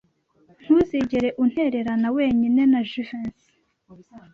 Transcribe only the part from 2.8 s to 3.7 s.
Jivency.